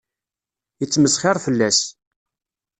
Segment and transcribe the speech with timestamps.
[0.79, 1.79] Yettmesxiṛ fell-as.